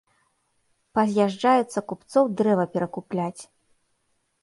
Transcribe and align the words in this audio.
Паз'язджаецца 0.99 1.79
купцоў 1.93 2.23
дрэва 2.43 2.65
перакупляць. 2.75 3.41